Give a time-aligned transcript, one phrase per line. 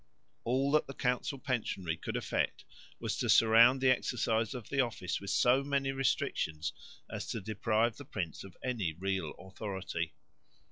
[0.45, 2.65] All that the council pensionary could effect
[2.99, 6.73] was to surround the exercise of the office with so many restrictions
[7.07, 10.15] as to deprive the prince of any real authority.